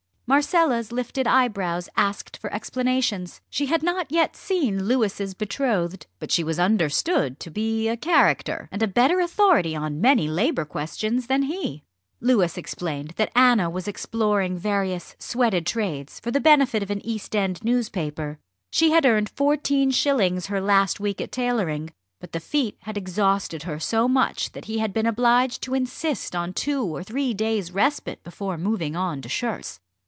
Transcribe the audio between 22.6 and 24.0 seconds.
had exhausted her